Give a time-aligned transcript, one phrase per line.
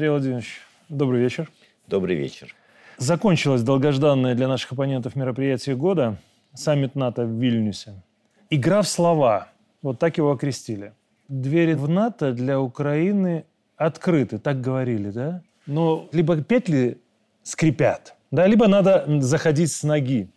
[0.00, 1.50] Андрей Владимирович, добрый вечер.
[1.86, 2.54] Добрый вечер.
[2.96, 6.16] Закончилось долгожданное для наших оппонентов мероприятие года–
[6.54, 8.02] саммит НАТО в Вильнюсе.
[8.48, 9.48] Игра в слова.
[9.82, 10.94] Вот так его окрестили.
[11.28, 13.44] Двери в НАТО для Украины
[13.76, 15.42] открыты, так говорили, да?
[15.66, 17.02] Но либо петли
[17.42, 20.30] скрипят, да, либо надо заходить с ноги.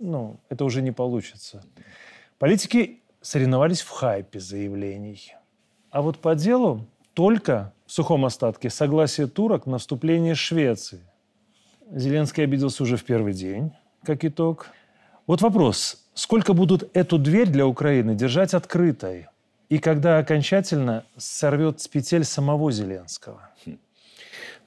[0.00, 1.62] Ну, это уже не получится.
[2.40, 5.36] Политики соревновались в хайпе заявлений.
[5.90, 11.00] А вот по делу только в сухом остатке согласие турок на вступление Швеции.
[11.90, 13.72] Зеленский обиделся уже в первый день,
[14.04, 14.68] как итог.
[15.26, 16.04] Вот вопрос.
[16.14, 19.26] Сколько будут эту дверь для Украины держать открытой?
[19.68, 23.50] И когда окончательно сорвет с петель самого Зеленского?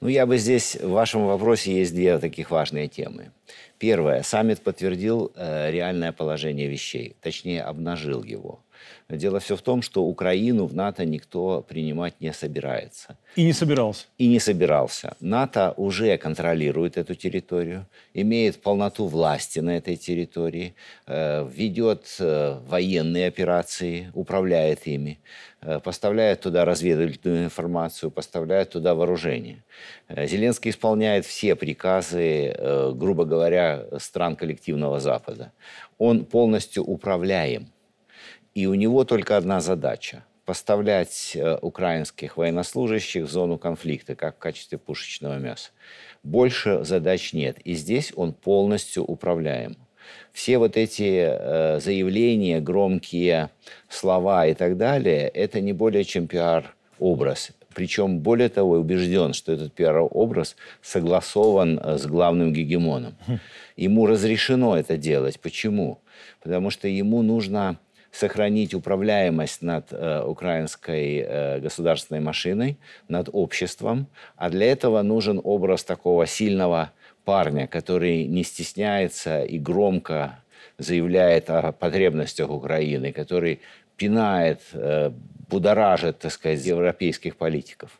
[0.00, 3.32] Ну, я бы здесь, в вашем вопросе есть две таких важные темы.
[3.78, 4.22] Первое.
[4.22, 8.60] Саммит подтвердил э, реальное положение вещей, точнее, обнажил его.
[9.08, 13.16] Дело все в том, что Украину в НАТО никто принимать не собирается.
[13.36, 14.06] И не собирался.
[14.18, 15.16] И не собирался.
[15.20, 20.74] НАТО уже контролирует эту территорию, имеет полноту власти на этой территории,
[21.06, 25.18] э, ведет э, военные операции, управляет ими,
[25.62, 29.64] э, поставляет туда разведывательную информацию, поставляет туда вооружение.
[30.10, 32.54] Зеленский исполняет все приказы,
[32.94, 35.52] грубо говоря, стран коллективного Запада.
[35.98, 37.72] Он полностью управляем
[38.54, 44.38] и у него только одна задача– поставлять э, украинских военнослужащих в зону конфликта, как в
[44.38, 45.70] качестве пушечного мяса.
[46.22, 47.58] Больше задач нет.
[47.60, 49.76] И здесь он полностью управляем.
[50.32, 53.50] Все вот эти э, заявления, громкие
[53.90, 57.50] слова и так далее, это не более чем пиар-образ.
[57.74, 63.16] Причем, более того, убежден, что этот пиар-образ согласован э, с главным гегемоном.
[63.26, 63.38] Хм.
[63.76, 65.38] Ему разрешено это делать.
[65.40, 66.00] Почему?
[66.42, 67.78] Потому что ему нужно
[68.10, 74.06] сохранить управляемость над э, украинской э, государственной машиной, над обществом.
[74.36, 76.92] А для этого нужен образ такого сильного
[77.24, 80.38] парня, который не стесняется и громко
[80.78, 83.60] заявляет о потребностях Украины, который
[83.96, 85.10] пинает, э,
[85.48, 87.90] будоражит, так сказать, европейских политиков.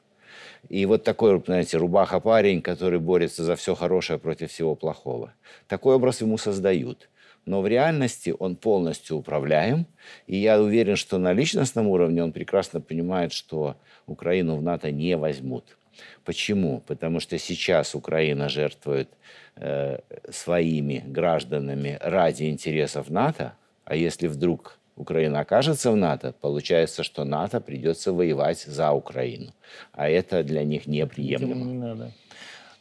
[0.68, 5.32] И вот такой, знаете, рубаха-парень, который борется за все хорошее против всего плохого.
[5.66, 7.08] Такой образ ему создают
[7.48, 9.86] но в реальности он полностью управляем.
[10.26, 13.76] И я уверен, что на личностном уровне он прекрасно понимает, что
[14.06, 15.64] Украину в НАТО не возьмут.
[16.24, 16.82] Почему?
[16.86, 19.08] Потому что сейчас Украина жертвует
[19.56, 19.98] э,
[20.30, 23.54] своими гражданами ради интересов НАТО,
[23.84, 29.52] а если вдруг Украина окажется в НАТО, получается, что НАТО придется воевать за Украину.
[29.92, 31.64] А это для них неприемлемо.
[31.64, 32.12] Не надо.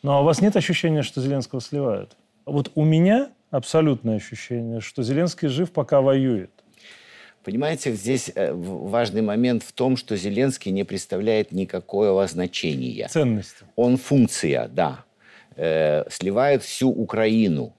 [0.03, 2.17] Но ну, а у вас нет ощущения, что Зеленского сливают?
[2.45, 6.51] Вот у меня абсолютное ощущение, что Зеленский жив, пока воюет.
[7.43, 13.07] Понимаете, здесь э, важный момент в том, что Зеленский не представляет никакого значения.
[13.07, 13.63] Ценности.
[13.77, 15.05] Он функция, да.
[15.55, 17.73] Э, сливает всю Украину.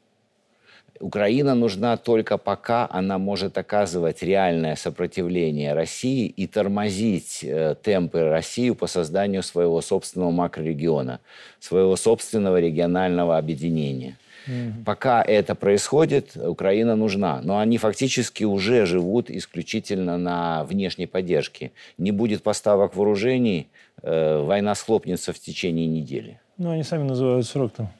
[1.01, 8.71] Украина нужна только пока она может оказывать реальное сопротивление России и тормозить э, темпы России
[8.71, 11.21] по созданию своего собственного макрорегиона,
[11.61, 14.17] своего собственного регионального объединения.
[14.47, 14.85] Угу.
[14.85, 17.41] Пока это происходит, Украина нужна.
[17.43, 21.73] Но они фактически уже живут исключительно на внешней поддержке.
[21.99, 23.69] Не будет поставок вооружений,
[24.03, 26.41] э, война схлопнется в течение недели.
[26.57, 27.91] Ну, они сами называют срок там,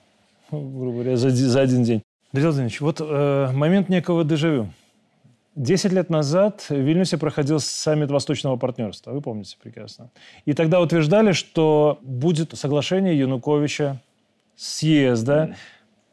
[0.51, 2.03] грубо говоря, за, за один день.
[2.33, 4.69] Дмитрий Владимирович, вот э, момент некого дежавю.
[5.55, 10.11] Десять лет назад в Вильнюсе проходил саммит Восточного партнерства, вы помните прекрасно.
[10.45, 14.01] И тогда утверждали, что будет соглашение Януковича,
[14.57, 15.55] съезда, mm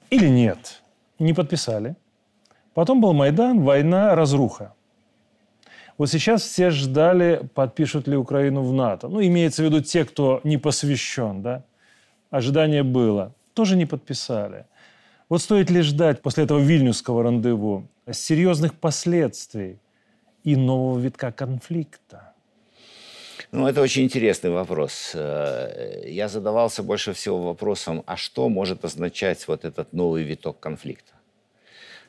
[0.10, 0.84] или нет.
[1.20, 1.96] Не подписали.
[2.74, 4.74] Потом был Майдан, война, разруха.
[5.98, 9.08] Вот сейчас все ждали, подпишут ли Украину в НАТО.
[9.08, 11.64] Ну, имеется в виду те, кто не посвящен, да?
[12.30, 13.34] Ожидание было.
[13.54, 14.66] Тоже не подписали.
[15.30, 19.80] Вот стоит ли ждать после этого вильнюсского рандеву серьезных последствий
[20.44, 22.25] и нового витка конфликта?
[23.56, 25.12] Ну, это очень интересный вопрос.
[25.14, 31.14] Э, я задавался больше всего вопросом, а что может означать вот этот новый виток конфликта?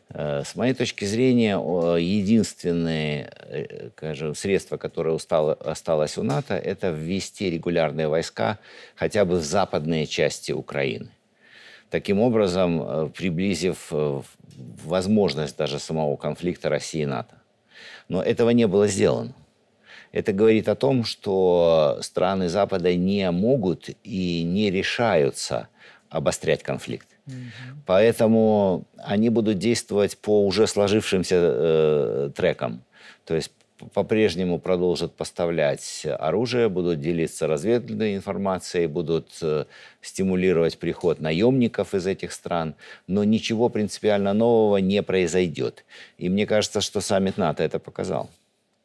[0.09, 7.49] Э, с моей точки зрения, единственное э, скажем, средство, которое осталось у НАТО, это ввести
[7.49, 8.59] регулярные войска
[8.97, 11.11] хотя бы в западные части Украины.
[11.91, 13.93] Таким образом, приблизив
[14.85, 17.37] возможность даже самого конфликта России и НАТО.
[18.09, 19.33] Но этого не было сделано.
[20.17, 25.69] Это говорит о том, что страны Запада не могут и не решаются
[26.09, 27.07] обострять конфликт.
[27.27, 27.35] Угу.
[27.85, 32.83] Поэтому они будут действовать по уже сложившимся э, трекам.
[33.27, 33.51] То есть
[33.93, 39.67] по-прежнему продолжат поставлять оружие, будут делиться разведывательной информацией, будут э,
[40.01, 42.75] стимулировать приход наемников из этих стран,
[43.07, 45.85] но ничего принципиально нового не произойдет.
[46.17, 48.31] И мне кажется, что саммит НАТО это показал.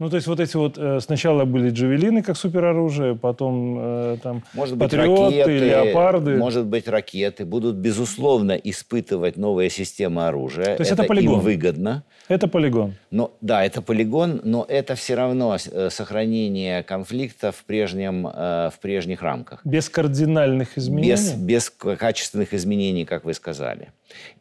[0.02, 4.42] Ну, то есть вот эти вот э, сначала были джавелины как супероружие, потом э, там
[4.56, 6.38] может быть, патриоты, ракеты, леопарды.
[6.38, 7.46] Может быть, ракеты.
[7.46, 10.76] Будут, безусловно, испытывать новые системы оружия.
[10.76, 11.36] То есть это, это полигон?
[11.36, 12.04] им выгодно.
[12.30, 12.96] Это полигон?
[13.12, 18.80] Но, да, это полигон, но это все равно э, сохранение конфликта в, прежнем, э, в
[18.82, 19.64] прежних рамках.
[19.64, 21.12] Без кардинальных изменений?
[21.12, 23.92] Без, без качественных изменений, как вы сказали.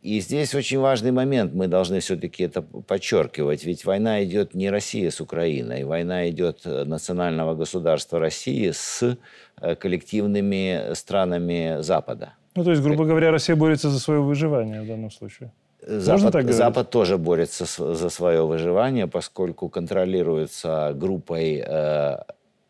[0.02, 5.10] И здесь очень важный момент, мы должны все-таки это подчеркивать, ведь война идет не Россия
[5.10, 9.16] с Украиной, война идет э, национального государства России с
[9.60, 12.34] э, коллективными странами Запада.
[12.56, 15.52] Ну, то есть, грубо говоря, Россия борется за свое выживание в данном случае.
[15.86, 17.64] Запад, Запад тоже борется
[17.94, 22.18] за свое выживание, поскольку контролируется группой э,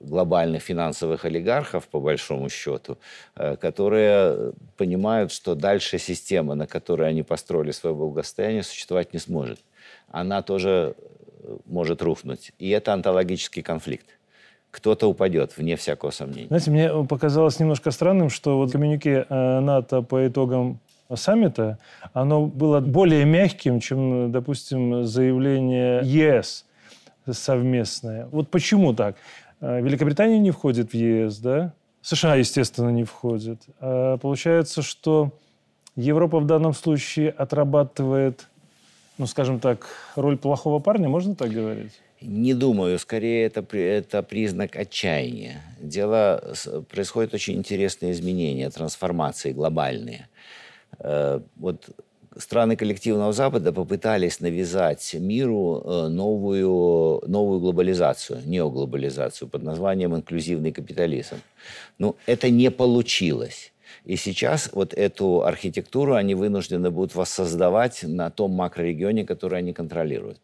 [0.01, 2.99] глобальных финансовых олигархов, по большому счету,
[3.37, 9.61] э, которые понимают, что дальше система, на которой они построили свое благосостояние, существовать не сможет.
[10.09, 10.95] Она тоже
[11.43, 12.53] э, может рухнуть.
[12.59, 14.07] И это онтологический конфликт.
[14.71, 16.47] Кто-то упадет, вне всякого сомнения.
[16.49, 20.81] Знаете, мне показалось немножко странным, что вот коммюнике э, НАТО по итогам
[21.15, 21.79] саммита,
[22.13, 26.65] оно было более мягким, чем, допустим, заявление ЕС
[27.33, 28.27] совместное.
[28.33, 29.17] Вот почему так?
[29.61, 31.75] А, Великобритания не входит в ЕС, да?
[32.03, 33.63] США, естественно, не входит.
[33.81, 35.33] А получается, что
[35.97, 38.47] Европа в данном случае отрабатывает,
[39.19, 39.87] ну, скажем так,
[40.17, 41.93] роль плохого парня, можно так говорить?
[42.23, 45.63] Не думаю, скорее это, это признак отчаяния.
[45.81, 46.55] Дело,
[46.91, 50.29] происходят очень интересные изменения, трансформации глобальные.
[50.99, 51.91] Э, вот
[52.43, 61.37] страны коллективного Запада попытались навязать миру э, новую, новую глобализацию, неоглобализацию под названием инклюзивный капитализм.
[61.99, 63.73] Но это не получилось.
[64.05, 70.41] И сейчас вот эту архитектуру они вынуждены будут воссоздавать на том макрорегионе, который они контролируют.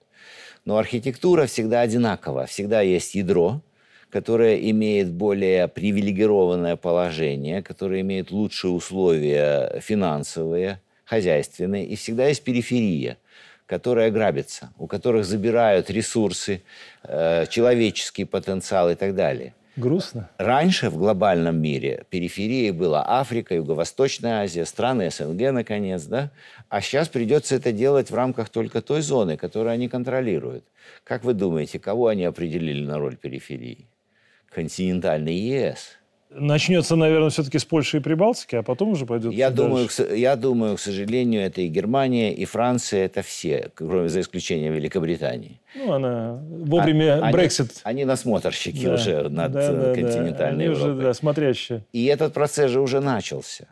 [0.64, 2.46] Но архитектура всегда одинакова.
[2.46, 3.62] Всегда есть ядро,
[4.10, 13.16] которое имеет более привилегированное положение, которое имеет лучшие условия финансовые, хозяйственные, и всегда есть периферия,
[13.64, 16.62] которая грабится, у которых забирают ресурсы,
[17.04, 19.54] э, человеческий потенциал и так далее.
[19.76, 20.30] Грустно.
[20.38, 26.30] Раньше в глобальном мире периферией была Африка, Юго-Восточная Азия, страны СНГ, наконец, да?
[26.70, 30.64] А сейчас придется это делать в рамках только той зоны, которую они контролируют.
[31.04, 33.86] Как вы думаете, кого они определили на роль периферии?
[34.48, 35.98] Континентальный ЕС–
[36.38, 40.36] Начнется, наверное, все-таки с Польши и Прибалтики, а потом уже пойдет я думаю, к, я
[40.36, 45.60] думаю, к сожалению, это и Германия, и Франция, это все, кроме за исключением Великобритании.
[45.74, 47.80] Ну, она вовремя а, Брексит.
[47.82, 50.72] Они, они насмотрщики да, уже над да, да, континентальной да.
[50.72, 50.92] Европой.
[50.92, 51.84] уже, да, смотрящие.
[51.92, 53.66] И этот процесс же уже начался.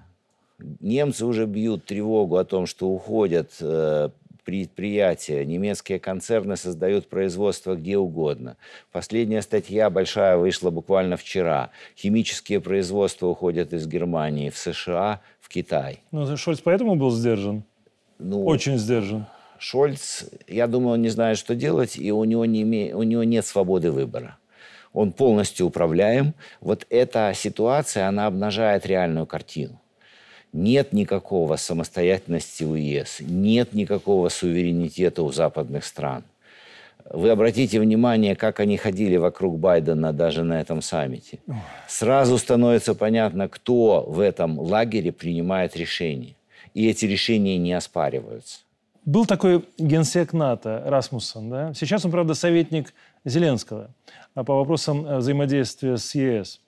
[0.80, 4.10] Немцы уже бьют тревогу о том, что уходят э,
[4.44, 8.56] предприятия, немецкие концерны создают производство где угодно.
[8.92, 11.70] Последняя статья большая вышла буквально вчера.
[11.96, 16.00] Химические производства уходят из Германии в США, в Китай.
[16.12, 17.64] Ну, Шольц поэтому был сдержан?
[18.18, 19.26] Ну, Очень сдержан.
[19.58, 22.94] Шольц, я думаю, он не знает, что делать, и у него, не име...
[22.94, 24.36] у него нет свободы выбора.
[24.92, 26.34] Он полностью управляем.
[26.60, 29.80] Вот эта ситуация, она обнажает реальную картину.
[30.54, 36.22] Нет никакого самостоятельности у ЕС, нет никакого суверенитета у западных стран.
[37.10, 41.40] Вы обратите внимание, как они ходили вокруг Байдена даже на этом саммите.
[41.88, 46.36] Сразу становится понятно, кто в этом лагере принимает решения.
[46.72, 48.60] И эти решения не оспариваются.
[49.04, 51.50] Был такой генсек НАТО Расмуссон.
[51.50, 51.74] Да?
[51.74, 52.94] Сейчас он, правда, советник
[53.24, 53.90] Зеленского
[54.36, 56.60] а по вопросам э, взаимодействия с ЕС.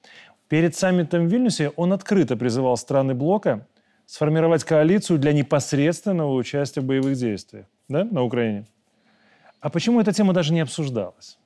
[0.49, 3.67] Перед саммитом в Вильнюсе он открыто призывал страны блока
[4.07, 8.67] сформировать коалицию для непосредственного участия в боевых действиях да, на Украине.
[9.61, 11.39] А почему эта тема даже не обсуждалась?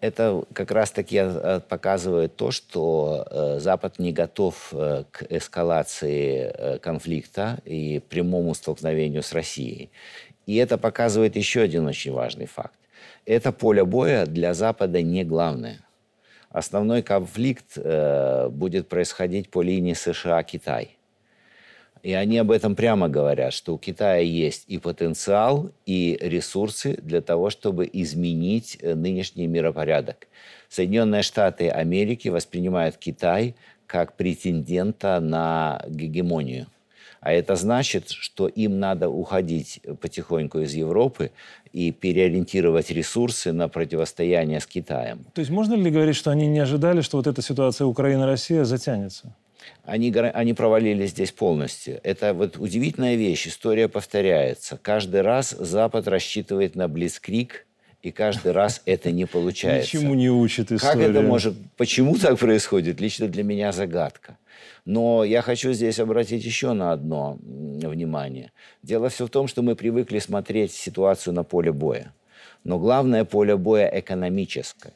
[0.00, 7.58] Это как раз-таки э, показывает то, что э, Запад не готов э, к эскалации конфликта
[7.64, 9.90] и прямому столкновению с Россией.
[10.46, 12.78] И это показывает еще один очень важный факт.
[13.26, 15.80] Это поле боя для Запада не главное.
[16.48, 20.94] Основной конфликт будет происходить по линии США-Китай–
[22.02, 27.20] и они об этом прямо говорят, что у Китая есть и потенциал, и ресурсы для
[27.20, 30.28] того, чтобы изменить э, нынешний миропорядок.
[30.68, 33.54] Соединенные Штаты Америки воспринимают Китай
[33.86, 36.66] как претендента на гегемонию.
[37.20, 41.32] А это значит, что им надо уходить потихоньку из Европы
[41.72, 45.26] и переориентировать ресурсы на противостояние с Китаем.
[45.34, 49.34] То есть можно ли говорить, что они не ожидали, что вот эта ситуация Украина-Россия затянется?
[49.84, 52.00] Они, они провалились здесь полностью.
[52.02, 53.46] Это вот удивительная вещь.
[53.46, 54.78] История повторяется.
[54.80, 57.66] Каждый раз Запад рассчитывает на Блицкрик,
[58.02, 59.96] и каждый раз это не получается.
[59.96, 60.92] Ничему не учит история.
[60.92, 61.54] Как это может...
[61.76, 63.00] Почему так происходит?
[63.00, 64.38] Лично для меня загадка.
[64.84, 68.52] Но я хочу здесь обратить еще на одно внимание.
[68.82, 72.12] Дело все в том, что мы привыкли смотреть ситуацию на поле боя.
[72.64, 74.94] Но главное поле боя экономическое.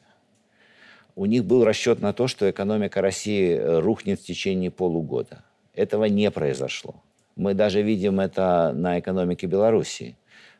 [1.15, 5.43] У них был расчет на то, что экономика России э, рухнет в течение полугода.
[5.75, 6.95] Этого не произошло.
[7.35, 10.15] Мы даже видим это на экономике Белоруссии.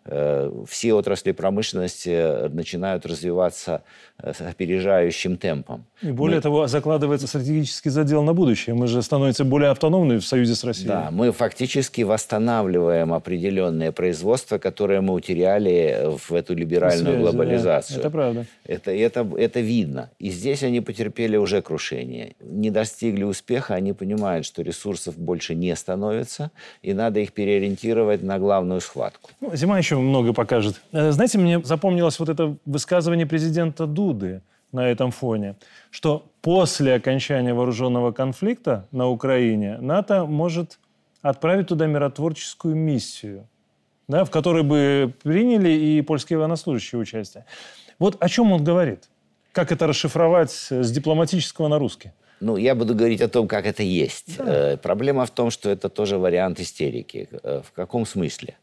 [0.06, 3.84] Э, все отрасли промышленности э, начинают развиваться
[4.22, 5.86] э, с опережающим темпом.
[6.02, 6.42] И более мы...
[6.42, 8.76] того, закладывается стратегический задел на будущее.
[8.76, 10.90] Мы же становимся более автономными в союзе с Россией.
[10.90, 17.96] Да, мы фактически восстанавливаем определенные производства, которые мы утеряли в эту либеральную Связи, глобализацию.
[17.96, 18.46] Да, это правда.
[18.66, 20.10] Это, это, это видно.
[20.20, 22.36] И здесь они потерпели уже крушение.
[22.42, 28.38] Не достигли успеха, они понимают, что ресурсов больше не становится, и надо их переориентировать на
[28.38, 29.32] главную схватку.
[29.40, 30.82] Ну, зима еще еще много покажет.
[30.92, 35.56] Э, знаете, мне запомнилось вот это высказывание президента Дуды на этом фоне,
[35.92, 40.80] что после окончания вооруженного конфликта на Украине НАТО может
[41.22, 43.48] отправить туда миротворческую миссию,
[44.08, 47.46] да, в которой бы приняли и польские военнослужащие участие.
[48.00, 49.10] Вот о чем он говорит?
[49.52, 52.12] Как это расшифровать с дипломатического на русский?
[52.44, 54.38] Ну, я буду говорить о том, как это есть.
[54.38, 54.74] Да.
[54.74, 57.30] Э, проблема в том, что это тоже вариант истерики.
[57.44, 58.56] Э, в каком смысле?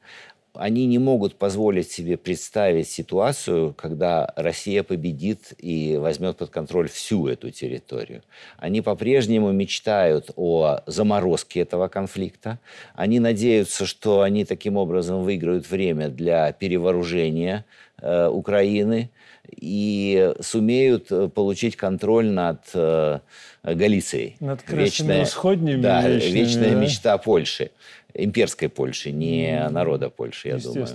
[0.55, 7.29] Они не могут позволить себе представить ситуацию, когда Россия победит и возьмет под контроль всю
[7.29, 8.23] эту территорию.
[8.59, 12.59] Они по-прежнему мечтают о заморозке этого конфликта.
[12.95, 17.65] Они надеются, что они таким образом выиграют время для перевооружения
[18.01, 19.11] э, Украины
[19.51, 23.21] и сумеют э, получить контроль над э,
[23.63, 24.37] Галицией.
[24.41, 25.27] Над вечная,
[25.83, 26.81] да, вечная да?
[26.81, 27.71] мечта Польши
[28.25, 30.87] имперской Польши, не народа Польши, я думаю.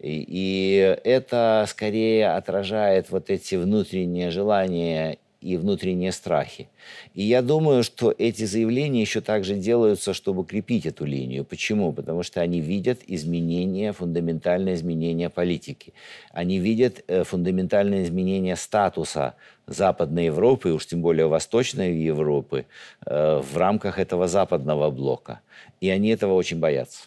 [0.00, 6.68] И, и это скорее отражает вот эти внутренние желания и внутренние страхи.
[7.14, 11.44] И я думаю, что эти заявления еще также делаются, чтобы крепить эту линию.
[11.44, 11.92] Почему?
[11.92, 15.92] Потому что они видят изменения, фундаментальные изменения политики.
[16.32, 19.34] Они видят э, фундаментальные изменения статуса
[19.66, 22.66] Западной Европы, уж тем более Восточной Европы,
[23.06, 25.40] э, в рамках этого западного блока.
[25.80, 27.00] И они этого очень боятся.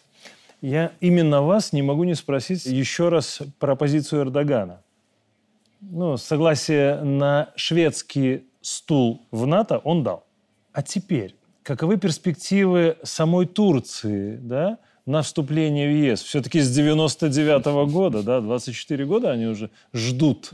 [0.61, 4.81] Я именно вас не могу не спросить еще раз про позицию Эрдогана
[5.81, 10.25] ну, согласие на шведский стул в НАТО он дал.
[10.73, 16.21] А теперь, каковы перспективы самой Турции, да, на вступление в ЕС?
[16.21, 20.51] Все-таки с 99 -го года, да, 24 года они уже ждут.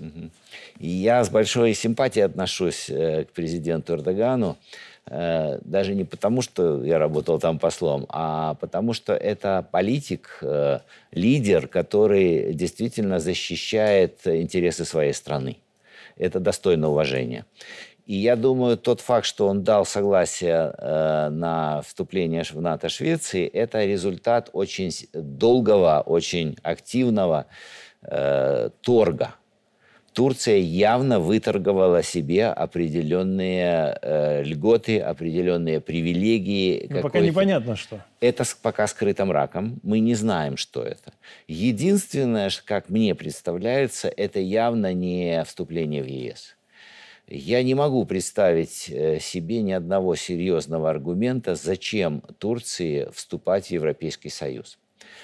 [0.78, 4.58] Я с большой симпатией отношусь э, к президенту Эрдогану.
[5.14, 10.80] Э, даже не потому, что я работал там послом, а потому что это политик, э,
[11.12, 15.58] лидер, который действительно защищает интересы своей страны.
[16.16, 17.46] Это достойно уважения.
[18.06, 23.46] И я думаю, тот факт, что он дал согласие э, на вступление в НАТО Швеции,
[23.46, 27.48] это результат очень долгого, очень активного
[28.82, 29.36] торга
[30.14, 36.88] Турция явно выторговала себе определенные э, льготы, определенные привилегии.
[36.90, 38.04] Но пока непонятно, что.
[38.20, 39.80] Это пока скрытым раком.
[39.84, 41.14] Мы не знаем, что это.
[41.48, 46.58] Единственное, как мне представляется, это явно не вступление в ЕС.
[47.28, 54.30] Я не могу представить э, себе ни одного серьезного аргумента, зачем Турции вступать в Европейский
[54.30, 54.78] Союз.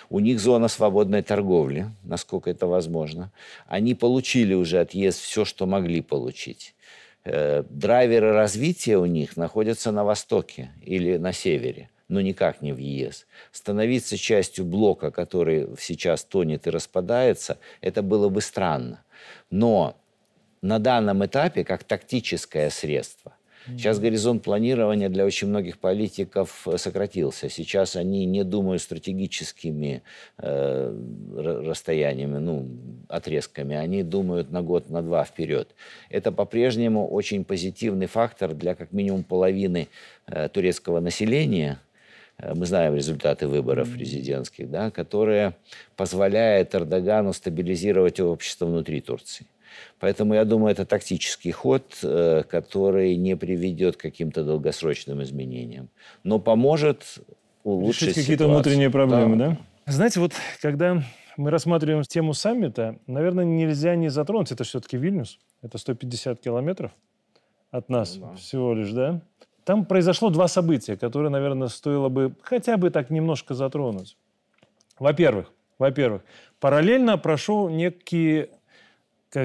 [0.10, 3.32] У них зона свободной торговли, насколько это возможно.
[3.68, 6.76] Они получили уже от ЕС все, что могли получить.
[7.24, 12.78] Э, драйверы развития у них находятся на востоке или на севере но никак не в
[12.78, 13.28] ЕС.
[13.52, 19.04] Становиться частью блока, который сейчас тонет и распадается, это было бы странно.
[19.50, 19.98] Но
[20.62, 23.34] на данном этапе, как тактическое средство,
[23.68, 27.50] Сейчас горизонт планирования для очень многих политиков э, сократился.
[27.50, 30.04] Сейчас они не думают стратегическими
[30.38, 30.94] э,
[31.36, 32.68] расстояниями, ну,
[33.10, 33.76] отрезками.
[33.76, 35.76] Они думают на год, на два вперед.
[36.10, 39.90] Это по-прежнему очень позитивный фактор для как минимум половины
[40.28, 41.80] э, турецкого населения,
[42.38, 45.56] э, мы знаем результаты выборов президентских, да, которые
[45.96, 49.46] позволяют Эрдогану стабилизировать общество внутри Турции.
[50.00, 55.90] Поэтому я думаю, это тактический ход, э, который не приведет к каким-то долгосрочным изменениям,
[56.24, 57.20] но поможет
[57.64, 59.50] улучшить Решить какие-то внутренние проблемы, да.
[59.50, 59.58] да?
[59.92, 61.04] Знаете, вот когда
[61.38, 66.92] мы рассматриваем тему саммита, наверное, нельзя не затронуть, это все-таки Вильнюс, это 150 километров
[67.72, 68.34] от нас да.
[68.36, 69.22] всего лишь, да?
[69.64, 74.18] Там произошло два события, которые, наверное, стоило бы хотя бы так немножко затронуть.
[74.98, 76.24] Во-первых, во-первых,
[76.60, 78.48] параллельно прошел некий,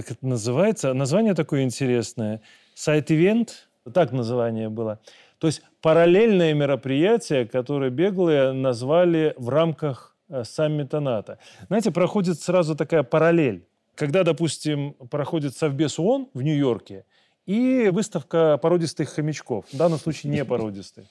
[0.00, 2.40] как это называется, название такое интересное,
[2.74, 5.00] сайт-ивент, так название было.
[5.38, 11.38] То есть параллельное мероприятие, которое беглые назвали в рамках э, саммита НАТО.
[11.66, 13.66] Знаете, проходит сразу такая параллель.
[13.94, 17.04] Когда, допустим, проходит Совбез ООН в Нью-Йорке,
[17.44, 21.04] и выставка породистых хомячков, в данном случае не породистых.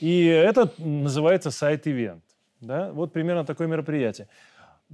[0.00, 2.22] И это называется сайт-ивент.
[2.60, 2.92] Да?
[2.92, 4.28] Вот примерно такое мероприятие.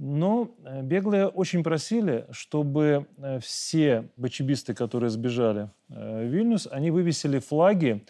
[0.01, 6.89] Но э, беглые очень просили, чтобы э, все бочебисты, которые сбежали э, в Вильнюс, они
[6.89, 8.05] вывесили флаги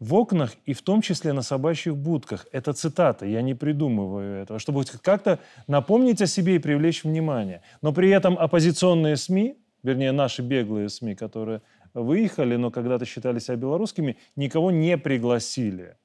[0.00, 2.46] в окнах и в том числе на собачьих будках.
[2.52, 7.60] Это цитата, я не придумываю этого, чтобы как-то напомнить о себе и привлечь внимание.
[7.82, 11.60] Но при этом оппозиционные СМИ, вернее наши беглые СМИ, которые
[11.92, 15.98] выехали, но когда-то считали себя белорусскими, никого не пригласили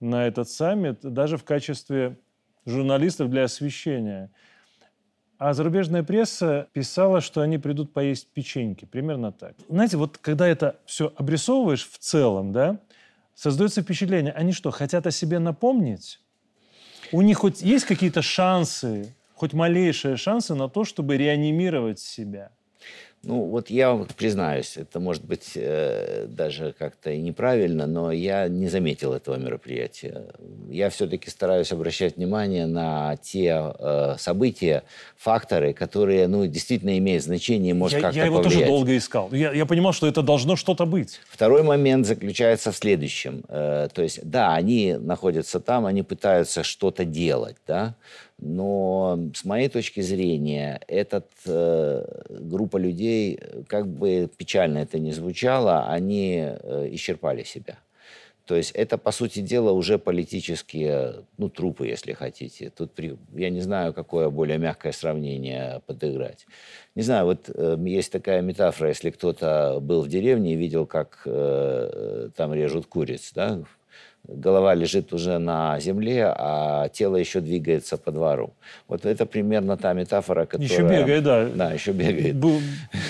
[0.00, 2.18] на этот саммит, даже в качестве
[2.66, 4.30] журналистов для освещения.
[5.38, 8.84] А зарубежная пресса писала, что они придут поесть печеньки.
[8.84, 9.54] Примерно так.
[9.68, 12.78] Знаете, вот когда это все обрисовываешь в целом, да,
[13.34, 16.20] создается впечатление, они что, хотят о себе напомнить?
[17.12, 22.50] У них хоть есть какие-то шансы, хоть малейшие шансы на то, чтобы реанимировать себя–
[23.24, 28.68] ну, вот я признаюсь, это может быть э, даже как-то и неправильно, но я не
[28.68, 30.26] заметил этого мероприятия.
[30.68, 34.82] Я все-таки стараюсь обращать внимание на те э, события,
[35.16, 38.54] факторы, которые, ну, действительно имеют значение, может как-то Я его повлиять.
[38.54, 39.28] тоже долго искал.
[39.32, 41.20] Я, я понимал, что это должно что-то быть.
[41.28, 43.44] Второй момент заключается в следующем.
[43.48, 47.94] Э, то есть, да, они находятся там, они пытаются что-то делать, да,
[48.38, 55.86] но с моей точки зрения, эта э, группа людей, как бы печально это ни звучало,
[55.86, 57.78] они э, исчерпали себя.
[58.46, 62.68] То есть это, по сути дела, уже политические, ну, трупы, если хотите.
[62.68, 66.46] Тут при, я не знаю, какое более мягкое сравнение подыграть.
[66.94, 71.22] Не знаю, вот э, есть такая метафора, если кто-то был в деревне и видел, как
[71.24, 73.62] э, там режут куриц, да,
[74.26, 78.54] голова лежит уже на земле, а тело еще двигается по двору.
[78.88, 80.68] Вот это примерно та метафора, которая...
[80.68, 81.46] Еще бегает, да.
[81.46, 82.36] Да, еще бегает.
[82.36, 82.60] Был,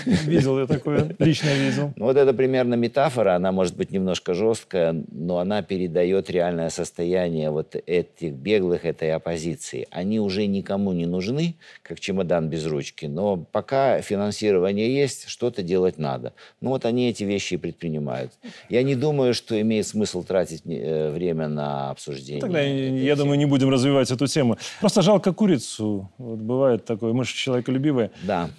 [0.05, 1.93] видел я такое, лично видел.
[1.97, 7.51] Ну, вот это примерно метафора, она может быть немножко жесткая, но она передает реальное состояние
[7.51, 9.87] вот этих беглых, этой оппозиции.
[9.91, 15.99] Они уже никому не нужны, как чемодан без ручки, но пока финансирование есть, что-то делать
[15.99, 16.33] надо.
[16.61, 18.33] Ну вот они эти вещи и предпринимают.
[18.69, 22.41] Я не думаю, что имеет смысл тратить э, время на обсуждение.
[22.41, 24.57] Тогда, я думаю, не будем развивать эту тему.
[24.81, 26.11] Просто жалко курицу.
[26.19, 27.13] Вот бывает такое.
[27.13, 28.11] Мы же человеколюбивые.
[28.23, 28.51] Да.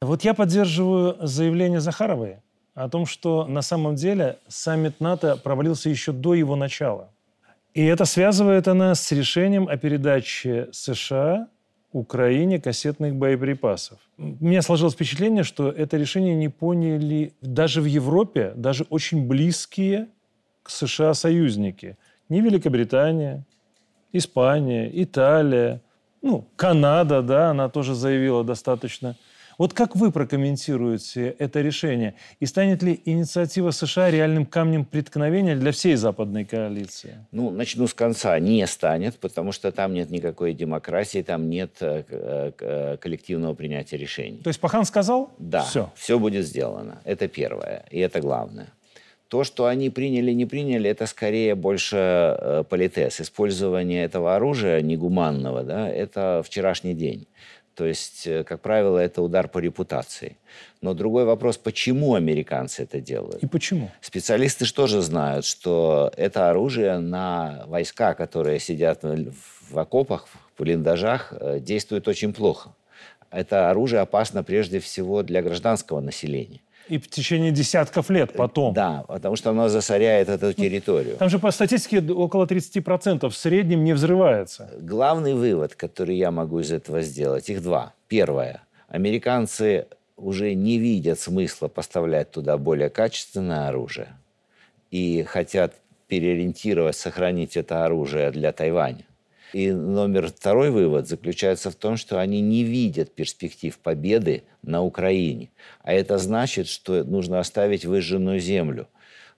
[0.00, 2.36] Вот я поддерживаю заявление Захаровой
[2.74, 7.10] о том, что на самом деле саммит НАТО провалился еще до его начала.
[7.74, 11.48] И это связывает она с решением о передаче США
[11.92, 13.98] Украине кассетных боеприпасов.
[14.16, 20.08] У меня сложилось впечатление, что это решение не поняли даже в Европе, даже очень близкие
[20.68, 21.96] США союзники.
[22.28, 23.44] Не Великобритания,
[24.12, 25.80] Испания, Италия,
[26.22, 29.16] ну, Канада, да, она тоже заявила достаточно.
[29.60, 32.14] Вот как вы прокомментируете это решение?
[32.38, 37.26] И станет ли инициатива США реальным камнем преткновения для всей западной коалиции?
[37.30, 38.38] Ну, начну с конца.
[38.38, 44.38] Не станет, потому что там нет никакой демократии, там нет э, э, коллективного принятия решений.
[44.38, 45.30] То есть Пахан сказал?
[45.38, 45.60] Да.
[45.64, 45.92] Все.
[45.94, 47.02] Все будет сделано.
[47.04, 47.84] Это первое.
[47.90, 48.68] И это главное.
[49.30, 53.20] То, что они приняли, не приняли, это скорее больше э, политес.
[53.20, 57.28] Использование этого оружия негуманного, да, это вчерашний день.
[57.76, 60.36] То есть, э, как правило, это удар по репутации.
[60.80, 63.40] Но другой вопрос, почему американцы это делают?
[63.40, 63.92] И почему?
[64.00, 71.32] Специалисты же тоже знают, что это оружие на войска, которые сидят в окопах, в блиндажах,
[71.38, 72.74] э, действует очень плохо.
[73.30, 76.62] Это оружие опасно прежде всего для гражданского населения.
[76.90, 78.74] И в течение десятков лет потом.
[78.74, 81.16] Да, потому что оно засоряет эту территорию.
[81.16, 84.68] Там же по статистике около 30% в среднем не взрывается.
[84.80, 87.94] Главный вывод, который я могу из этого сделать, их два.
[88.08, 88.62] Первое.
[88.88, 94.08] Американцы уже не видят смысла поставлять туда более качественное оружие
[94.90, 95.74] и хотят
[96.08, 99.04] переориентировать, сохранить это оружие для Тайваня.
[99.52, 105.50] И номер второй вывод заключается в том, что они не видят перспектив победы на Украине.
[105.82, 108.86] А это значит, что нужно оставить выжженную землю.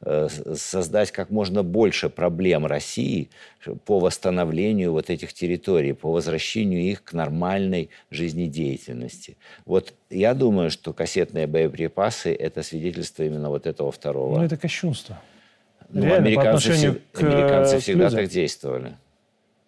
[0.05, 3.31] э, создать как можно больше проблем России
[3.85, 9.37] по восстановлению вот этих территорий, по возвращению их к нормальной жизнедеятельности.
[9.65, 14.39] Вот я думаю, что кассетные боеприпасы– это свидетельство именно вот этого второго.
[14.39, 15.21] Ну, это кощунство.
[15.89, 17.01] Ну, Реально, американцы, всег...
[17.13, 17.23] к...
[17.23, 18.19] американцы всегда людям.
[18.21, 18.95] так действовали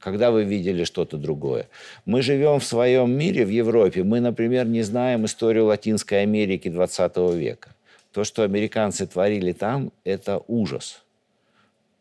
[0.05, 1.67] когда вы видели что-то другое.
[2.05, 4.05] Мы живем в своем мире, в Европе.
[4.05, 7.75] Мы, например, не знаем историю Латинской Америки 20 века.
[8.13, 11.03] То, что американцы творили там, это ужас.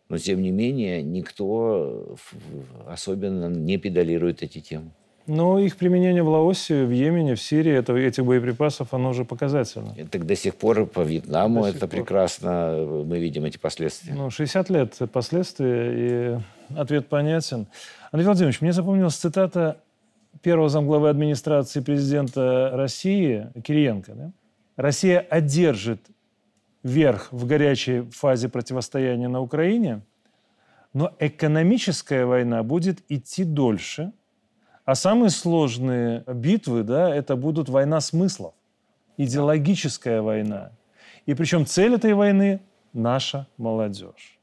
[0.10, 2.18] Но, тем не менее, никто
[2.88, 4.92] особенно не педалирует эти темы.
[5.26, 9.94] Но их применение в Лаосе, в Йемене, в Сирии, это, этих боеприпасов, оно уже показательно.
[9.98, 14.14] И так до сих пор по Вьетнаму до это прекрасно, мы видим эти последствия.
[14.14, 16.40] Ну, 60 лет последствия, и
[16.78, 17.68] ответ понятен.
[18.12, 19.78] Андрей Владимирович, мне запомнилась цитата
[20.42, 24.14] первого замглавы администрации президента России Кириенко.
[24.14, 24.32] Да?
[24.76, 26.02] Россия одержит
[26.84, 30.02] верх в горячей фазе противостояния на Украине,
[30.94, 34.12] но экономическая война будет идти дольше–
[34.86, 38.54] а самые сложные битвы, да, это будут война смыслов,
[39.18, 40.72] идеологическая война.
[41.26, 42.60] И причем цель этой войны–
[42.94, 44.40] наша молодежь.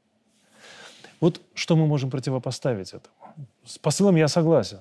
[1.21, 3.15] Вот что мы можем противопоставить этому?
[3.63, 4.79] С посылом я согласен.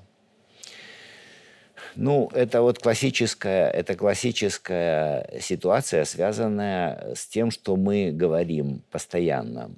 [1.96, 9.70] Ну, это вот классическая, это классическая ситуация, связанная с тем, что мы говорим постоянно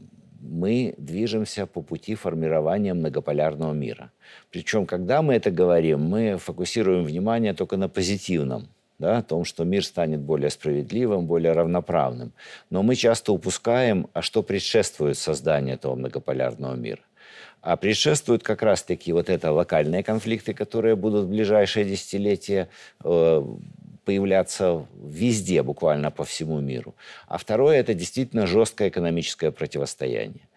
[0.42, 4.10] мы движемся по пути формирования многополярного мира.
[4.50, 8.68] Причем, когда мы это говорим, мы фокусируем внимание только на позитивном,
[9.02, 12.32] да, о том, что мир станет более справедливым, более равноправным.
[12.70, 17.02] Но мы часто упускаем, а что предшествует созданию этого многополярного мира.
[17.60, 22.68] А предшествуют как раз-таки вот это локальные конфликты, которые будут в ближайшие десятилетия
[23.04, 23.44] э,
[24.04, 26.94] появляться везде, буквально по всему миру.
[27.26, 30.48] А второе– это действительно жесткое экономическое противостояние.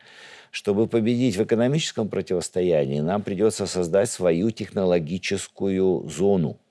[0.52, 6.58] Чтобы победить в экономическом противостоянии, нам придется создать свою технологическую зону–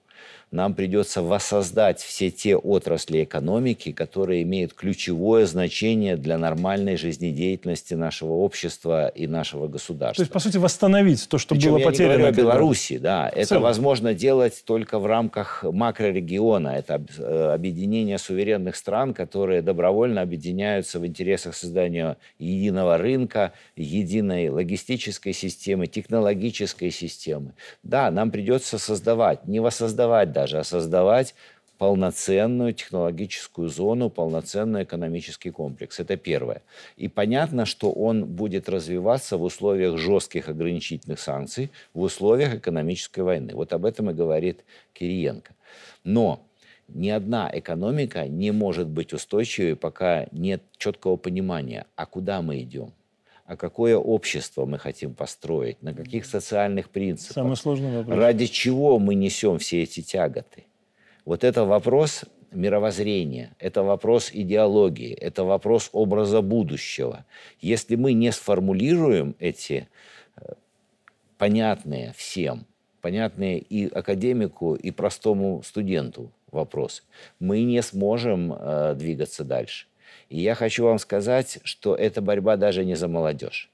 [0.50, 8.32] нам придется воссоздать все те отрасли экономики, которые имеют ключевое значение для нормальной жизнедеятельности нашего
[8.32, 10.16] общества и нашего государства.
[10.16, 12.12] То есть, по сути, восстановить то, что Причем было потеряно.
[12.12, 13.28] Я говорю о Беларуси, да.
[13.28, 16.68] Это возможно делать только в рамках макрорегиона.
[16.68, 25.32] Это э, объединение суверенных стран, которые добровольно объединяются в интересах создания единого рынка, единой логистической
[25.32, 27.54] системы, технологической системы.
[27.82, 31.34] Да, нам придется создавать, не воссоздавать даже даже, а создавать
[31.78, 35.98] полноценную технологическую зону, полноценный экономический комплекс.
[36.00, 36.62] Это первое.
[36.96, 43.54] И понятно, что он будет развиваться в условиях жестких ограничительных санкций, в условиях экономической войны.
[43.54, 45.54] Вот об этом и говорит Кириенко.
[46.04, 46.40] Но
[46.88, 52.92] ни одна экономика не может быть устойчивой, пока нет четкого понимания, а куда мы идем
[53.46, 57.34] а какое общество мы хотим построить, на каких социальных принципах.
[57.34, 58.18] Самый сложный вопрос.
[58.18, 60.64] Ради чего мы несем все эти тяготы.
[61.24, 67.26] Вот это вопрос мировоззрения, это вопрос идеологии, это вопрос образа будущего.
[67.60, 69.88] Если мы не сформулируем эти
[70.36, 70.52] э,
[71.36, 72.66] понятные всем,
[73.00, 77.02] понятные и академику, и простому студенту вопросы,
[77.40, 79.86] мы не сможем э, двигаться дальше.
[80.34, 83.70] И я хочу вам сказать, что эта борьба даже не за молодежь.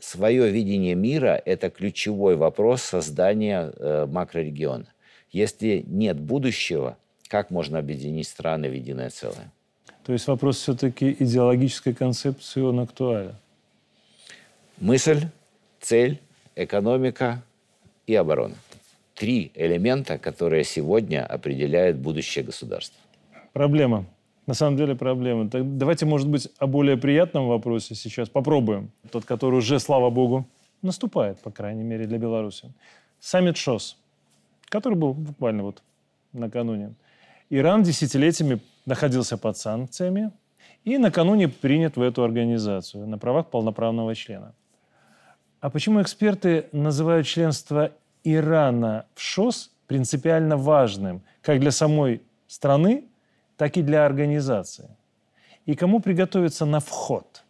[0.00, 4.86] Свое видение мира– это ключевой вопрос создания э, макрорегиона.
[5.30, 6.96] Если нет будущего,
[7.28, 9.52] как можно объединить страны в единое целое?
[10.06, 13.36] То есть вопрос все-таки идеологической концепции, он актуален?
[14.78, 15.26] Мысль,
[15.82, 16.18] цель,
[16.56, 17.42] экономика
[18.06, 18.54] и оборона.
[19.14, 22.98] Три элемента, которые сегодня определяют будущее государства.
[23.52, 24.06] Проблема
[24.46, 25.48] на самом деле проблема.
[25.48, 28.90] Так давайте, может быть, о более приятном вопросе сейчас попробуем.
[29.10, 30.46] Тот, который уже, слава богу,
[30.82, 32.72] наступает, по крайней мере, для Беларуси.
[33.20, 33.96] Саммит ШОС,
[34.68, 35.82] который был буквально вот
[36.32, 36.94] накануне.
[37.50, 40.30] Иран десятилетиями находился под санкциями
[40.84, 44.54] и накануне принят в эту организацию на правах полноправного члена.
[45.60, 47.90] А почему эксперты называют членство
[48.24, 53.04] Ирана в ШОС принципиально важным как для самой страны,
[53.56, 54.88] так и для организации.
[55.66, 57.44] И кому приготовиться на вход?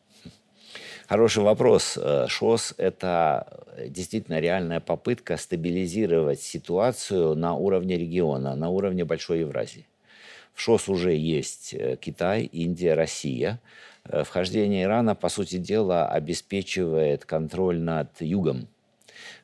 [1.08, 1.98] Хороший вопрос.
[2.00, 3.46] Э, ШОС– это
[3.88, 9.86] действительно реальная попытка стабилизировать ситуацию на уровне региона, на уровне Большой Евразии.
[10.54, 13.60] В ШОС уже есть э, Китай, Индия, Россия.
[14.04, 18.68] Э, вхождение Ирана, по сути дела, обеспечивает контроль над югом.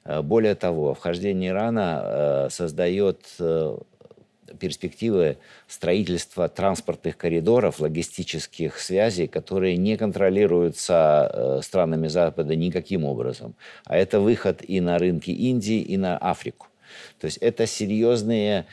[0.04, 3.36] Более того, вхождение Ирана создает
[4.58, 13.54] перспективы строительства транспортных коридоров, логистических связей, которые не контролируются э, странами Запада никаким образом.
[13.84, 16.68] А это выход и на рынки Индии, и на Африку.
[17.20, 18.66] То есть это серьезные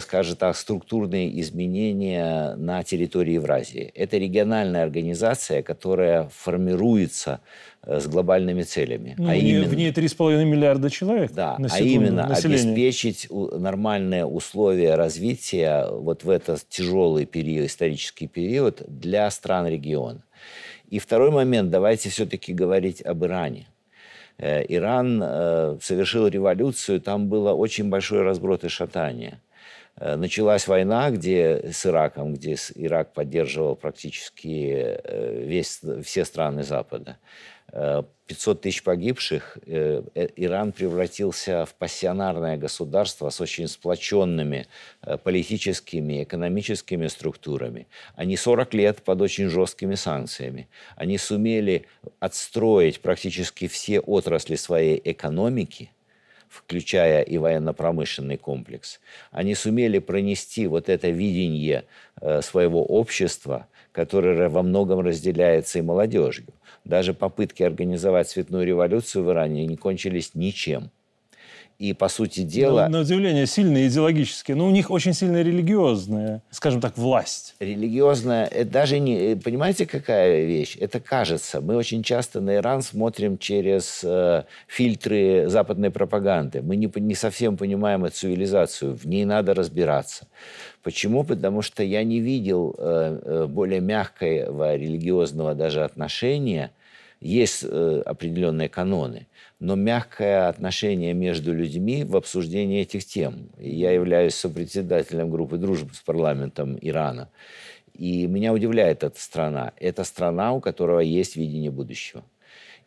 [0.00, 3.92] скажем так, структурные изменения на территории Евразии.
[3.94, 7.40] Это региональная организация, которая формируется
[7.82, 9.16] э, с глобальными целями.
[9.18, 12.62] Ну, а именно, в ней 3,5 миллиарда человек да, на секунду, а именно населения.
[12.62, 20.22] обеспечить нормальные условия развития вот в этот тяжелый период, исторический период для стран региона.
[20.88, 23.66] И второй момент, давайте все-таки говорить об Иране.
[24.38, 29.40] Э, Иран совершил революцию, там было очень большой разброд и шатание.
[29.98, 37.18] Э, началась война где, с Ираком, где Ирак поддерживал практически э, весь, все страны Запада.
[37.72, 44.68] 500 э, тысяч погибших, Иран превратился в пассионарное государство с очень сплоченными
[45.24, 47.88] политическими, экономическими структурами.
[48.14, 50.68] Они 40 лет под очень жесткими санкциями.
[50.94, 51.86] Они сумели
[52.20, 55.90] отстроить практически все отрасли своей экономики–
[56.48, 61.84] включая и военно-промышленный комплекс, они сумели пронести вот это видение
[62.20, 66.46] э, своего общества, которое во многом разделяется и молодежью.
[66.84, 70.90] Даже попытки организовать цветную революцию в Иране не кончились ничем.
[71.78, 72.84] И, по сути дела...
[72.84, 74.56] На, на удивление, сильные идеологические.
[74.56, 77.54] Но у них очень сильная религиозная, скажем так, власть.
[77.60, 79.32] Религиозная, это даже не...
[79.32, 80.78] Э, понимаете, какая вещь?
[80.80, 81.60] Это кажется.
[81.60, 86.62] Мы очень часто на Иран смотрим через э, фильтры западной пропаганды.
[86.62, 88.96] Мы не, не совсем понимаем эту цивилизацию.
[88.96, 90.28] В ней надо разбираться.
[90.82, 91.24] Почему?
[91.24, 96.70] Потому что я не видел э, э более мягкого религиозного даже отношения.
[97.26, 99.26] Есть э, определенные каноны
[99.58, 103.48] но мягкое отношение между людьми в обсуждении этих тем.
[103.58, 107.30] Я являюсь сопредседателем группы дружбы с парламентом Ирана.
[107.94, 109.72] И меня удивляет эта страна.
[109.78, 112.22] Это страна, у которой есть видение будущего.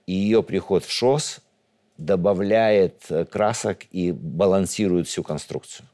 [0.06, 1.42] И ее приход в ШОС
[1.98, 5.88] добавляет э, красок и балансирует всю конструкцию.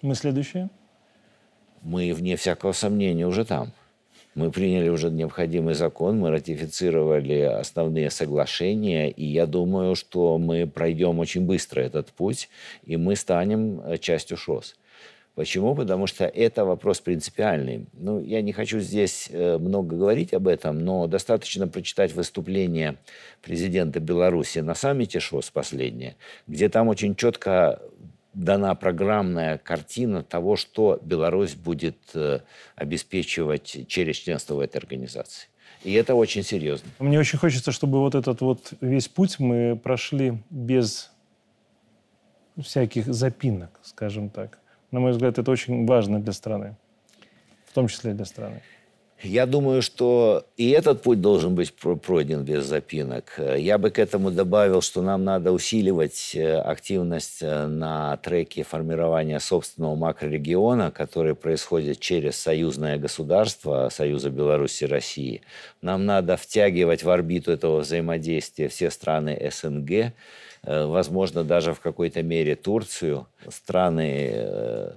[0.00, 0.70] Мы следующие?
[1.82, 3.72] Мы, вне всякого сомнения, уже там.
[4.34, 11.18] Мы приняли уже необходимый закон, мы ратифицировали основные соглашения, и я думаю, что мы пройдем
[11.18, 12.48] очень быстро этот путь,
[12.84, 14.76] и мы станем э, частью ШОС.
[15.34, 15.74] Почему?
[15.74, 17.86] Потому что это вопрос принципиальный.
[17.92, 22.98] Ну, я не хочу здесь э, много говорить об этом, но достаточно прочитать выступление
[23.40, 26.16] президента Беларуси на саммите ШОС последнее,
[26.46, 27.80] где там очень четко
[28.34, 32.40] дана программная картина того, что Беларусь будет э,
[32.76, 35.48] обеспечивать через членство в этой организации.
[35.82, 36.88] И это очень серьезно.
[36.98, 41.10] Мне очень хочется, чтобы вот этот вот весь путь мы прошли без
[42.60, 44.58] всяких запинок, скажем так.
[44.90, 46.76] На мой взгляд, это очень важно для страны,
[47.66, 48.62] в том числе для страны.
[49.22, 53.38] Я думаю, что и этот путь должен быть пройден без запинок.
[53.56, 59.38] Я бы к этому добавил, что нам надо усиливать э, активность э, на треке формирования
[59.38, 65.42] собственного макрорегиона, который происходит через союзное государство, Союза Беларуси и России.
[65.82, 70.12] Нам надо втягивать в орбиту этого взаимодействия все страны СНГ, э,
[70.86, 74.94] возможно, даже в какой-то мере Турцию, страны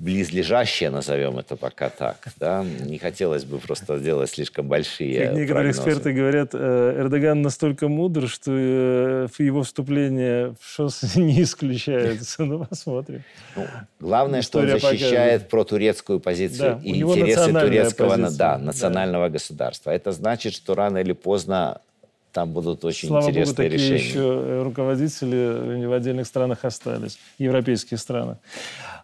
[0.00, 2.16] близлежащее, назовем это пока так.
[2.38, 2.64] Да?
[2.64, 5.78] Не хотелось бы просто сделать слишком большие Как некоторые прогнозы.
[5.78, 12.44] эксперты говорят, э, Эрдоган настолько мудр, что э, его вступление в ШОС не исключается.
[12.44, 13.22] Ну, посмотрим.
[13.54, 13.66] Ну,
[14.00, 18.38] главное, История что он защищает протурецкую позицию да, и интересы турецкого позиция.
[18.38, 19.34] да, национального да.
[19.34, 19.90] государства.
[19.90, 21.82] Это значит, что рано или поздно
[22.32, 24.10] там будут очень Слава интересные Богу, такие решения.
[24.10, 28.38] еще руководители в отдельных странах остались, европейских странах.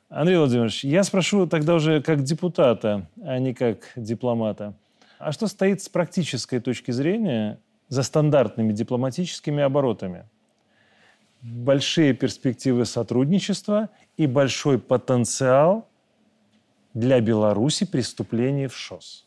[0.08, 4.74] Андрей Владимирович, я спрошу тогда уже как депутата, а не как дипломата.
[5.18, 10.24] А что стоит с практической точки зрения за стандартными дипломатическими оборотами?
[11.42, 15.88] Большие перспективы сотрудничества и большой потенциал
[16.94, 19.26] для Беларуси преступлений в ШОС.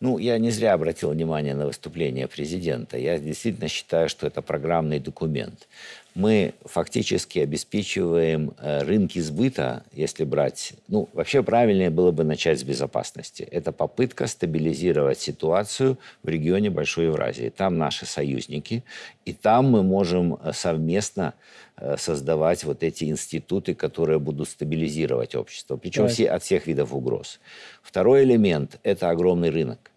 [0.00, 2.98] Ну, я не зря обратил внимание на выступление президента.
[2.98, 5.68] Я действительно считаю, что это программный документ.
[6.14, 10.74] Мы фактически обеспечиваем э, рынки сбыта, если брать...
[10.88, 13.42] Ну, вообще правильнее было бы начать с безопасности.
[13.42, 17.48] Это попытка стабилизировать ситуацию в регионе Большой Евразии.
[17.48, 18.84] Там наши союзники,
[19.24, 21.32] и там мы можем э, совместно
[21.76, 27.40] э, создавать вот эти институты, которые будут стабилизировать общество, причем все, от всех видов угроз.
[27.82, 29.91] Второй элемент– это огромный рынок.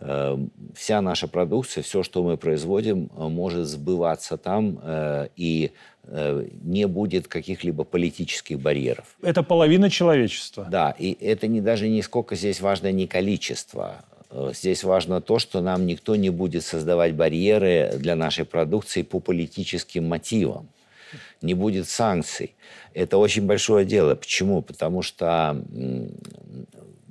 [0.00, 0.38] Э,
[0.74, 4.80] вся наша продукция, все, что мы производим, может сбываться там
[5.36, 5.72] и
[6.62, 9.04] не будет каких-либо политических барьеров.
[9.20, 10.66] Это половина человечества.
[10.70, 14.04] Да, и это не, даже не сколько здесь важно не количество,
[14.52, 20.06] Здесь важно то, что нам никто не будет создавать барьеры для нашей продукции по политическим
[20.06, 20.68] мотивам.
[21.40, 22.54] Не будет санкций.
[22.92, 24.14] Это очень большое дело.
[24.14, 24.60] Почему?
[24.60, 25.64] Потому что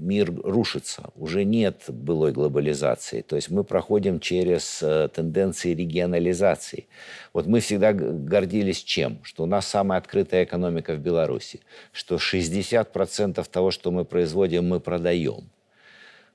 [0.07, 3.21] мир рушится, уже нет былой глобализации.
[3.21, 6.87] То есть мы проходим через э, тенденции регионализации.
[7.33, 9.19] Вот мы всегда гордились чем?
[9.23, 11.59] Что у нас самая открытая экономика в Беларуси,
[11.91, 15.49] что 60% того, что мы производим, мы продаем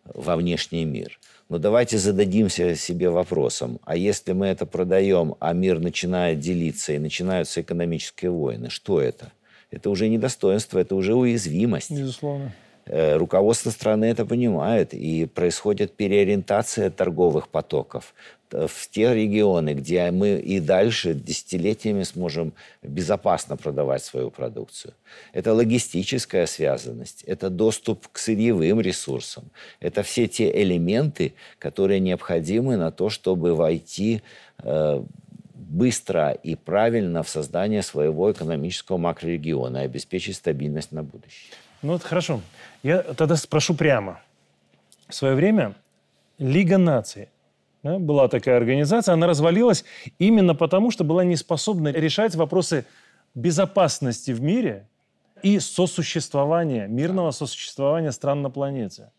[0.05, 1.19] во внешний мир.
[1.49, 6.99] Но давайте зададимся себе вопросом, а если мы это продаем, а мир начинает делиться и
[6.99, 9.33] начинаются экономические войны, что это?
[9.71, 11.91] Это уже не достоинство, это уже уязвимость.
[11.91, 12.53] Безусловно.
[12.87, 18.15] Э, руководство страны это понимает, и происходит переориентация торговых потоков
[18.51, 24.95] в те регионы, где мы и дальше десятилетиями сможем безопасно продавать свою продукцию.
[25.33, 32.91] Это логистическая связанность, это доступ к сырьевым ресурсам, это все те элементы, которые необходимы на
[32.91, 34.23] то, чтобы войти
[34.59, 35.03] э,
[35.73, 41.55] быстро и правильно в создание своего экономического макрорегиона и обеспечить стабильность на будущее.
[41.81, 42.43] Ну вот хорошо.
[42.83, 44.21] Я тогда спрошу прямо.
[45.09, 45.75] В свое время
[46.39, 47.29] Лига наций
[47.83, 49.85] да, была такая организация, она развалилась
[50.19, 52.85] именно потому, что была не способна решать вопросы
[53.35, 54.87] безопасности в мире
[55.43, 59.11] и сосуществования, мирного сосуществования стран на планете.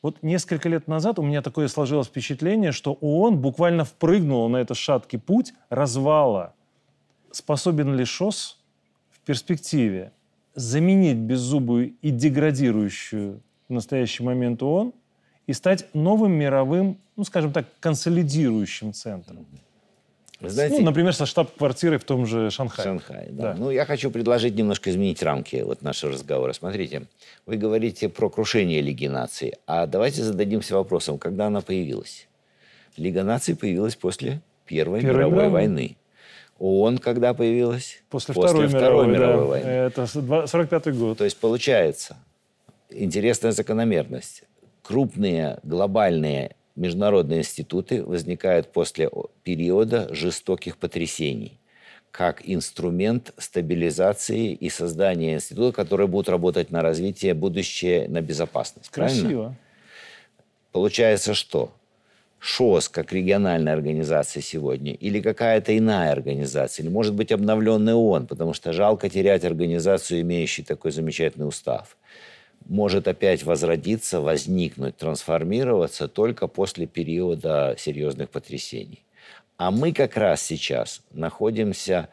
[0.00, 4.76] Вот несколько лет назад у меня такое сложилось впечатление, что ООН буквально впрыгнула на этот
[4.76, 6.54] шаткий путь развала.
[7.32, 8.60] Способен ли ШОС
[9.10, 10.12] в перспективе
[10.54, 14.92] заменить беззубую и деградирующую в настоящий момент ООН
[15.46, 19.46] и стать новым мировым, ну, скажем так, консолидирующим центром.
[20.40, 22.84] Знаете, ну, например, со штаб-квартирой в том же Шанхае.
[22.84, 23.42] Шанхае, да.
[23.42, 23.54] да.
[23.58, 26.52] Ну, я хочу предложить немножко изменить рамки вот нашего разговора.
[26.52, 27.06] Смотрите,
[27.44, 32.28] вы говорите про крушение Лиги наций, а давайте зададимся вопросом, когда она появилась.
[32.96, 35.96] Лига наций появилась после Первой, Первой мировой, мировой войны.
[36.58, 38.02] ООН когда появилась?
[38.08, 39.66] После, После Второй, Второй мировой, мировой да.
[39.66, 39.68] войны.
[39.68, 41.18] Это 45-й год.
[41.18, 42.16] То есть получается,
[42.90, 44.44] интересная закономерность.
[44.82, 49.10] Крупные глобальные международные институты возникают после
[49.42, 51.58] периода жестоких потрясений
[52.10, 58.90] как инструмент стабилизации и создания института, которые будут работать на развитие, будущее, на безопасность.
[58.90, 59.28] Красиво.
[59.28, 59.56] Правильно?
[60.72, 61.72] Получается что?
[62.40, 68.54] ШОС как региональная организация сегодня, или какая-то иная организация, или может быть обновленный ООН, потому
[68.54, 71.96] что жалко терять организацию, имеющую такой замечательный устав,
[72.66, 79.04] может опять возродиться, возникнуть, трансформироваться только после периода серьезных потрясений.
[79.56, 82.08] А мы как раз сейчас находимся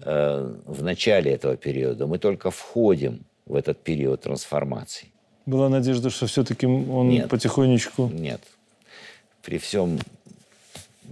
[0.00, 2.06] э, в начале этого периода.
[2.06, 5.08] Мы только входим в этот период трансформации.
[5.46, 8.08] Была надежда, что все-таки он нет, потихонечку...
[8.08, 8.42] Нет,
[9.42, 9.98] при всем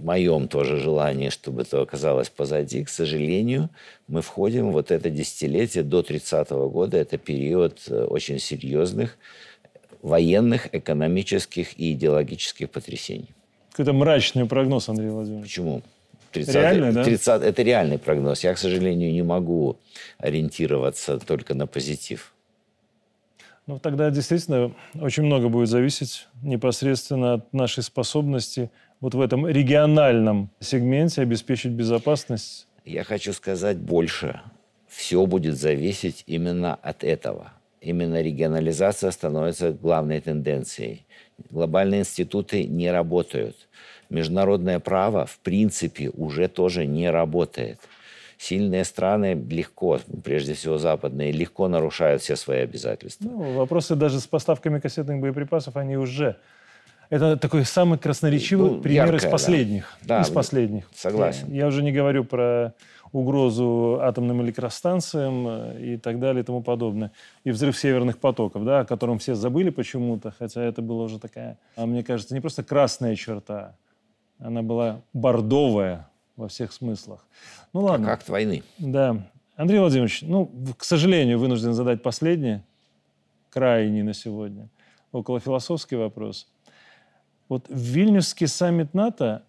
[0.03, 3.69] моем тоже желании, чтобы это оказалось позади, к сожалению,
[4.07, 6.97] мы входим в вот это десятилетие до 30-го года.
[6.97, 9.17] Это период э, очень серьезных
[10.01, 13.29] военных, экономических и идеологических потрясений.
[13.71, 15.49] Какой-то мрачный прогноз, Андрей Владимирович.
[15.49, 15.81] Почему?
[16.31, 17.03] 30, Реальный, да?
[17.03, 18.43] 30, это реальный прогноз.
[18.43, 19.77] Я, к сожалению, не могу
[20.17, 22.33] ориентироваться только на позитив.
[23.67, 30.49] Ну, тогда действительно очень много будет зависеть непосредственно от нашей способности вот в этом региональном
[30.61, 32.65] сегменте обеспечить безопасность.
[32.85, 34.39] Я хочу сказать больше.
[34.87, 37.51] Все будет зависеть именно от этого.
[37.81, 41.05] Именно регионализация становится главной тенденцией.
[41.49, 43.67] Глобальные институты не работают.
[44.09, 47.81] Международное право, в принципе, уже тоже не работает
[48.37, 53.25] сильные страны легко, прежде всего западные, легко нарушают все свои обязательства.
[53.27, 56.37] Ну, вопросы даже с поставками кассетных боеприпасов, они уже...
[57.09, 59.97] Это такой самый красноречивый ну, пример яркая, из последних.
[60.03, 60.21] Да.
[60.21, 60.89] из последних.
[60.93, 61.47] Согласен.
[61.47, 62.73] Я, я уже не говорю про
[63.13, 67.13] угрозу атомным электростанциям э, и так далее и тому подобное.
[67.45, 71.57] И взрыв северных потоков, да, о котором все забыли почему-то, хотя это была уже такая,
[71.77, 73.77] а мне кажется, не просто красная черта,
[74.39, 77.25] она была бордовая, во всех смыслах.
[77.77, 78.07] Ну ладно.
[78.07, 78.63] Как акт войны.
[78.79, 79.29] Да.
[79.55, 80.49] Андрей Владимирович, ну,
[80.79, 82.61] к сожалению, вынужден задать последний,
[83.51, 84.67] крайний на сегодня,
[85.11, 86.47] около философский вопрос.
[87.47, 89.43] Вот Вильнюсский саммит НАТО,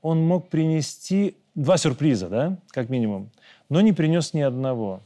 [0.00, 3.30] он мог принести два сюрприза, да, как минимум,
[3.68, 5.00] но не принес ни одного.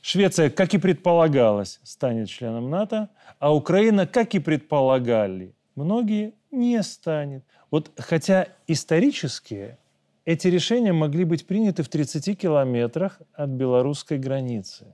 [0.00, 7.44] Швеция, как и предполагалось, станет членом НАТО, а Украина, как и предполагали многие, Не станет.
[7.70, 9.76] Вот хотя исторически
[10.24, 14.86] эти решения могли быть приняты в 30 километрах от белорусской границы.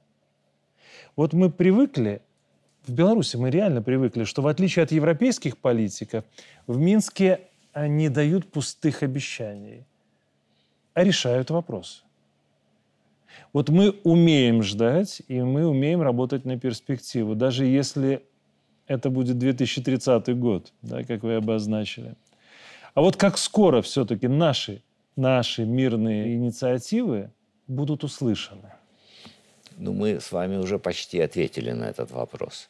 [1.17, 2.23] Вот мы привыкли,
[2.87, 6.25] в Беларуси мы реально привыкли, что в отличие от европейских политиков,
[6.67, 7.41] в Минске
[7.75, 9.85] не дают пустых обещаний,
[10.95, 12.03] а решают вопросы.
[13.53, 18.23] Вот мы умеем ждать, и мы умеем работать на перспективу, даже если
[18.87, 22.15] это будет 2030 год, да, как вы обозначили.
[22.95, 24.83] А вот как скоро все-таки наши,
[25.19, 27.31] наши мирные инициативы
[27.67, 28.73] будут услышаны?
[29.77, 32.69] Ну, мы с вами уже почти ответили на этот вопрос.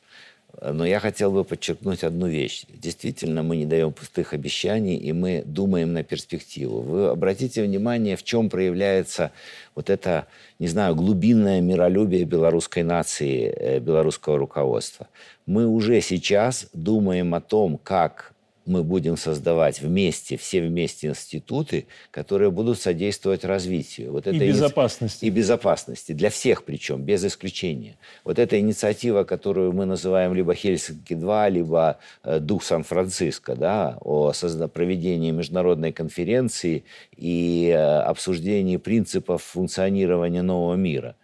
[0.61, 2.65] Но я хотел бы подчеркнуть одну вещь.
[2.69, 6.81] Действительно, мы не даем пустых обещаний, и мы думаем на перспективу.
[6.81, 9.31] Вы обратите внимание, в чем проявляется
[9.75, 10.27] вот это,
[10.59, 15.07] не знаю, глубинное миролюбие белорусской нации, э, белорусского руководства.
[15.47, 18.35] Мы уже сейчас думаем о том, как
[18.69, 24.13] мы будем создавать вместе, все вместе институты, которые будут содействовать развитию.
[24.13, 25.25] Вот и это безопасности.
[25.25, 26.13] И безопасности.
[26.13, 27.97] Для всех причем, без исключения.
[28.25, 34.33] Вот эта инициатива, которую мы называем либо Хельсинки-2, либо э, Дух Сан-Франциско, да, о
[34.73, 36.85] проведении международной конференции
[37.17, 41.17] и э, обсуждении принципов функционирования нового мира.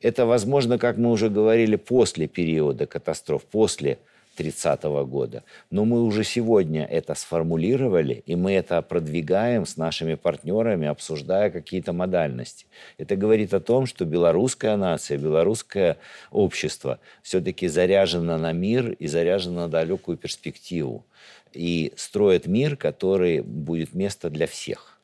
[0.00, 3.98] Это возможно, как мы уже говорили, после периода катастроф, после
[4.36, 5.42] 30 года.
[5.70, 11.92] Но мы уже сегодня это сформулировали, и мы это продвигаем с нашими партнерами, обсуждая какие-то
[11.92, 12.66] модальности.
[12.98, 15.98] Это говорит о том, что белорусская нация, белорусское
[16.30, 21.04] общество все-таки заряжено на мир и заряжено на далекую перспективу.
[21.52, 24.98] И строит мир, который будет место для всех.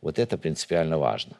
[0.00, 1.36] Вот это принципиально важно.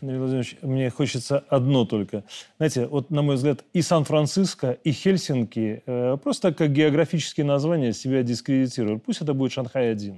[0.00, 2.24] Андрей Владимирович, мне хочется одно только.
[2.58, 8.22] Знаете, вот, на мой взгляд, и Сан-Франциско, и Хельсинки э, просто как географические названия себя
[8.22, 9.04] дискредитируют.
[9.04, 10.16] Пусть это будет Шанхай-1.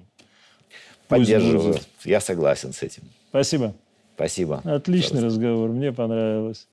[1.08, 1.76] Поддерживаю.
[2.04, 3.02] Я согласен с этим.
[3.30, 3.74] Спасибо.
[4.14, 4.60] Спасибо.
[4.64, 5.70] Отличный разговор.
[5.70, 6.68] Мне понравилось.